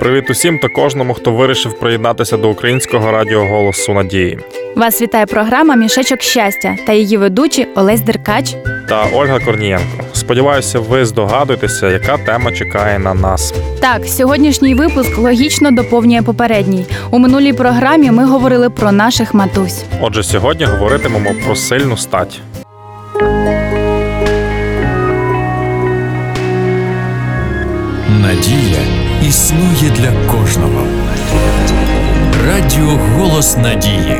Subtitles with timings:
[0.00, 4.38] Привіт усім та кожному, хто вирішив приєднатися до українського радіо Голосу Надії.
[4.76, 8.56] Вас вітає програма Мішечок щастя та її ведучі Олесь Деркач
[8.88, 10.04] та Ольга Корнієнко.
[10.12, 13.54] Сподіваюся, ви здогадуєтеся, яка тема чекає на нас.
[13.80, 16.86] Так, сьогоднішній випуск логічно доповнює попередній.
[17.10, 19.84] У минулій програмі ми говорили про наших матусь.
[20.00, 22.40] Отже, сьогодні говоритимемо про сильну стать.
[28.22, 28.80] Надія
[29.28, 30.86] існує для кожного.
[32.46, 34.18] Радіо Голос Надії.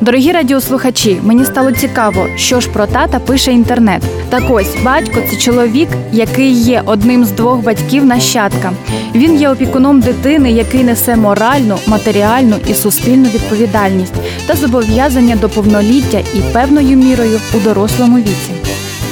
[0.00, 4.02] Дорогі радіослухачі, мені стало цікаво, що ж про тата пише інтернет.
[4.30, 8.72] Так ось батько це чоловік, який є одним з двох батьків нащадка.
[9.14, 14.14] Він є опікуном дитини, який несе моральну, матеріальну і суспільну відповідальність
[14.46, 18.63] та зобов'язання до повноліття і певною мірою у дорослому віці.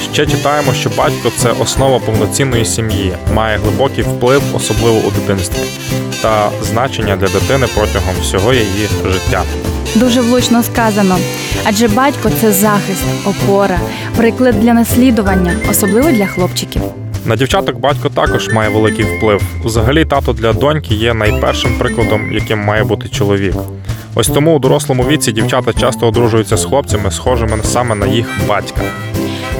[0.03, 5.63] Ще читаємо, що батько це основа повноцінної сім'ї, має глибокий вплив, особливо у дитинстві,
[6.23, 9.43] та значення для дитини протягом всього її життя.
[9.95, 11.17] Дуже влучно сказано,
[11.65, 13.81] адже батько це захист, опора,
[14.17, 16.83] приклад для наслідування, особливо для хлопчиків.
[17.27, 19.43] На дівчаток батько також має великий вплив.
[19.65, 23.55] Взагалі, тато для доньки є найпершим прикладом, яким має бути чоловік.
[24.15, 28.83] Ось тому у дорослому віці дівчата часто одружуються з хлопцями, схожими саме на їх батька.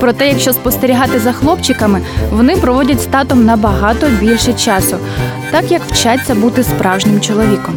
[0.03, 4.97] Проте, якщо спостерігати за хлопчиками, вони проводять з татом набагато більше часу,
[5.51, 7.75] так як вчаться бути справжнім чоловіком.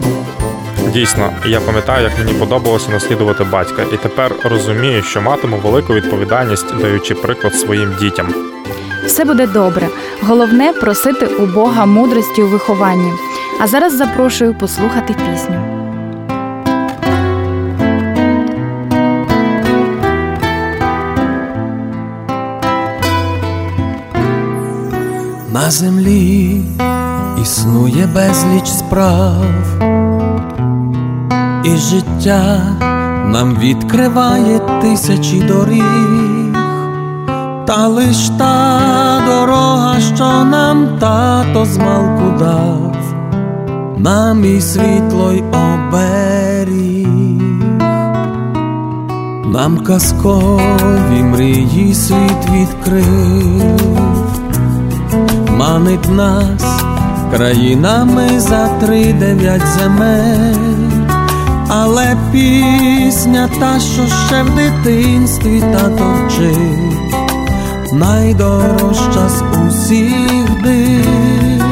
[0.93, 6.75] Дійсно, я пам'ятаю, як мені подобалося наслідувати батька, і тепер розумію, що матиму велику відповідальність,
[6.81, 8.33] даючи приклад своїм дітям.
[9.05, 9.87] Все буде добре.
[10.21, 13.13] Головне просити у Бога мудрості у вихованні.
[13.61, 15.74] А зараз запрошую послухати пісню.
[25.55, 26.61] На землі
[27.41, 29.45] існує безліч справ,
[31.63, 32.61] і життя
[33.27, 36.53] нам відкриває тисячі доріг,
[37.67, 38.81] та лиш та
[39.27, 42.95] дорога, що нам тато змалку дав,
[43.97, 47.07] нам і світло й оберіг,
[49.45, 54.14] нам казкові мрії світ відкрив
[55.55, 56.63] манить нас.
[57.35, 60.89] Країнами за три дев'ять земель,
[61.67, 66.93] але пісня та, що ще в дитинстві тато вчив,
[67.93, 71.63] найдорожча з усіх див.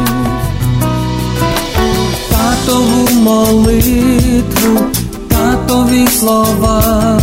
[2.30, 4.80] Татову молитву,
[5.28, 7.20] татові слова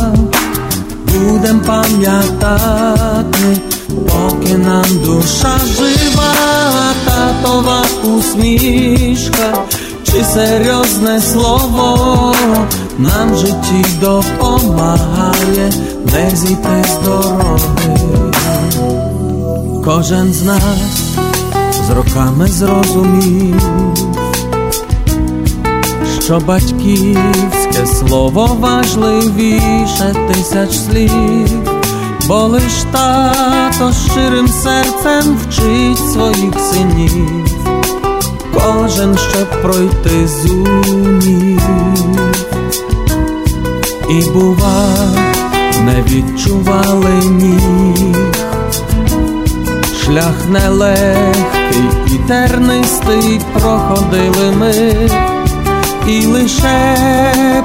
[1.04, 3.60] будем пам'ятати
[3.90, 6.34] поки нам душа жива,
[7.04, 9.64] татова усмішка,
[10.02, 12.34] чи серйозне слово
[12.98, 15.72] нам в житті допомагає,
[16.12, 17.96] не зійти з дороги.
[19.84, 21.16] Кожен з нас
[21.86, 23.62] з роками зрозумів,
[26.20, 31.69] що батьківське слово важливіше тисяч слів
[32.26, 37.46] бо лиш тато щирим серцем вчить своїх синів,
[38.54, 41.62] кожен щоб пройти зумів,
[44.10, 44.96] і бува,
[45.84, 48.16] не відчували ніг,
[50.04, 54.94] шлях нелегкий і тернистий проходили ми.
[56.08, 56.96] І лише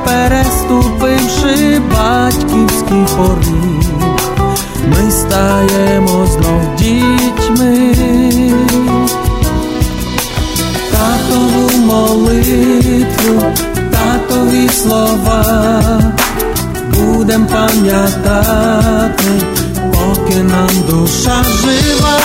[0.05, 4.14] переступивши батьківський поріг,
[4.87, 7.95] ми стаємо знов дітьми,
[10.91, 13.43] татову молитву,
[13.91, 15.83] татові слова,
[16.89, 19.31] будем пам'ятати,
[19.91, 22.19] поки нам душа жива,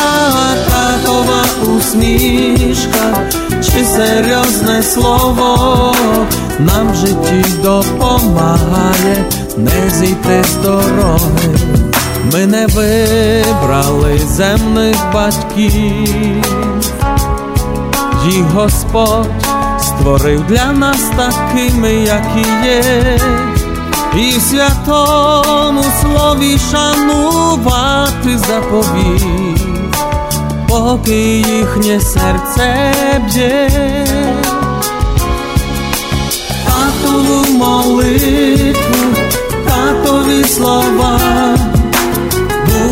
[0.71, 1.45] татова
[1.77, 3.29] усмішка,
[3.65, 5.95] чи серйозне слово
[6.59, 9.25] нам в житті допомагає
[9.57, 11.90] не зійти з дороги
[12.25, 16.45] ми не вибрали земних батьків,
[18.27, 19.31] їх Господь
[19.79, 23.19] створив для нас такими, які є,
[24.17, 29.59] і в святому слові шанувати заповів,
[30.69, 32.93] поки їхнє серце
[33.27, 33.71] б'є,
[36.65, 39.15] татову молитву,
[39.65, 41.21] татові слова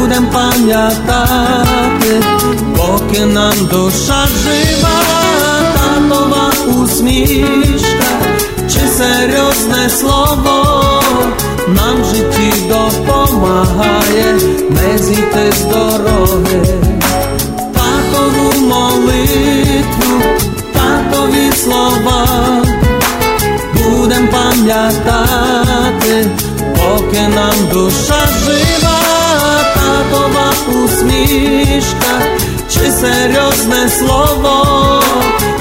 [0.08, 2.22] будем пам'ятати,
[2.76, 4.88] поки нам душа жива,
[5.75, 6.50] татова
[6.82, 8.10] усмішка,
[8.70, 11.02] чи серйозне слово
[11.69, 14.34] нам в житті допомагає
[14.70, 15.62] не зійти з
[33.69, 35.03] серйозне слово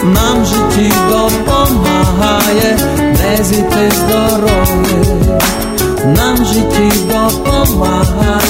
[0.03, 5.31] нам в житті допомагає не зійти з дороги,
[6.05, 8.41] нам в житті допомагає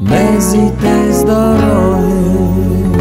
[0.00, 2.91] не зійти з дороги.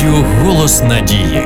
[0.00, 1.42] Радіо Голос Надії.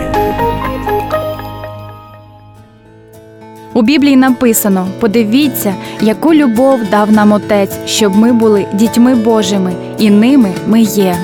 [3.75, 10.11] У Біблії написано: подивіться, яку любов дав нам Отець, щоб ми були дітьми Божими, і
[10.11, 11.17] ними ми є.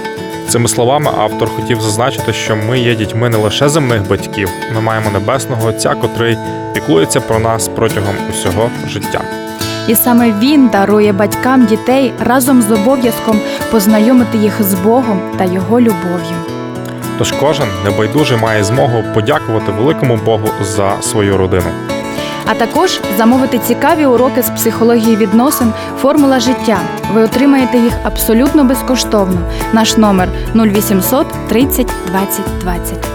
[0.48, 5.10] Цими словами автор хотів зазначити, що ми є дітьми не лише земних батьків, ми маємо
[5.10, 6.36] небесного Отця, котрий
[6.74, 9.20] піклується про нас протягом усього життя.
[9.88, 13.40] І саме він дарує батькам дітей разом з обов'язком
[13.70, 16.59] познайомити їх з Богом та його любов'ю.
[17.20, 21.66] Тож кожен небайдужий має змогу подякувати великому Богу за свою родину.
[22.46, 25.72] А також замовити цікаві уроки з психології відносин
[26.02, 26.78] Формула життя.
[27.14, 29.40] Ви отримаєте їх абсолютно безкоштовно.
[29.72, 33.06] Наш номер 0800 30 20 20.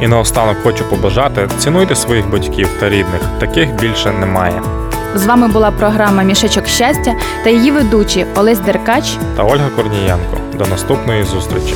[0.00, 3.20] І наостанок хочу побажати цінуйте своїх батьків та рідних.
[3.40, 4.62] Таких більше немає.
[5.14, 7.14] З вами була програма Мішечок щастя
[7.44, 10.36] та її ведучі Олесь Деркач Та Ольга Корнієнко.
[10.54, 11.74] До наступної зустрічі.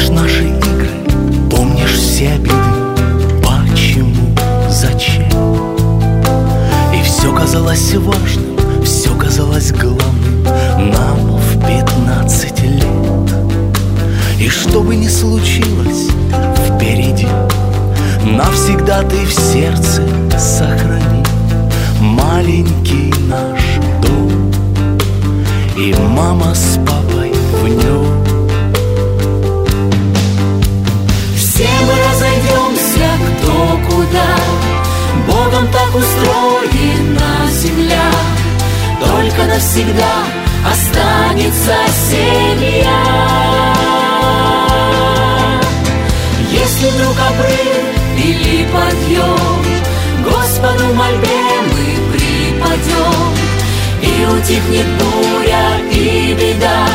[0.00, 0.88] Помнишь наши игры,
[1.50, 2.54] помнишь все обиды?
[3.42, 4.34] Почему,
[4.68, 5.28] зачем?
[6.94, 10.44] И все казалось важным, все казалось главным.
[10.78, 12.84] Нам в пятнадцать лет.
[14.38, 16.08] И что бы ни случилось
[16.66, 17.28] впереди
[18.24, 20.02] Навсегда ты в сердце
[20.38, 21.24] сохрани.
[22.00, 23.60] Маленький наш
[24.02, 24.50] дом.
[25.76, 27.09] И мама с папой
[39.60, 40.14] навсегда
[40.72, 41.76] останется
[42.08, 43.04] семья.
[46.50, 47.84] Если вдруг обрыв
[48.16, 49.64] или подъем
[50.24, 53.36] Господу мольбе мы припадем.
[54.00, 56.86] И утихнет буря и беда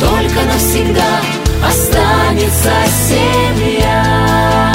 [0.00, 1.20] Только навсегда
[1.68, 2.72] останется
[3.08, 4.72] семья.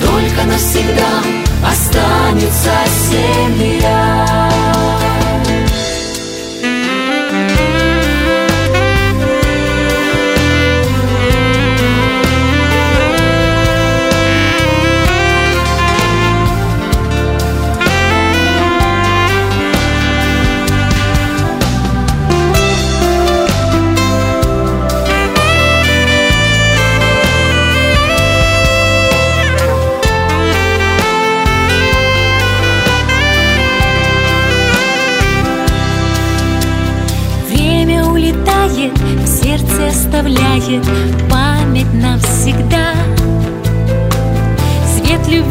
[0.00, 1.22] Только навсегда
[1.64, 2.72] останется
[3.10, 3.73] семья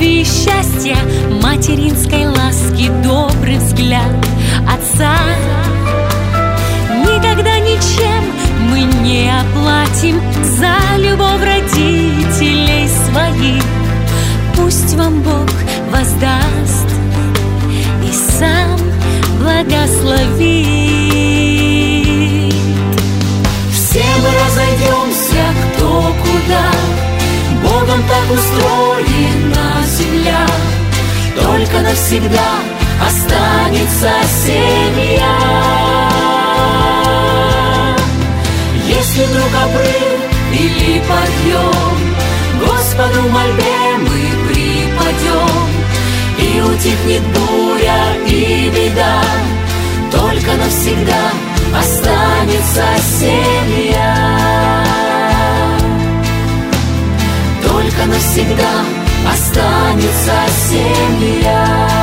[0.03, 0.97] любви и счастья,
[1.41, 4.11] материнской ласки добрый взгляд
[4.67, 5.15] отца.
[6.89, 8.23] Никогда ничем
[8.69, 13.63] мы не оплатим за любовь родителей своих.
[14.55, 15.49] Пусть вам Бог
[15.89, 16.87] воздаст
[18.03, 18.79] и сам
[19.39, 20.43] благословит.
[23.71, 25.43] Все мы разойдемся
[25.75, 26.65] кто куда,
[27.63, 28.82] Богом так устроен.
[32.13, 32.49] Навсегда
[33.07, 34.11] останется
[34.45, 35.35] семья.
[38.85, 41.97] Если вдруг обрыв или подъем,
[42.65, 45.69] Господу мольбе мы припадем,
[46.37, 49.23] И утихнет буря и беда,
[50.11, 51.31] Только навсегда
[51.79, 52.85] останется
[53.19, 54.15] семья.
[57.63, 60.33] Только навсегда останется
[60.69, 62.02] семья.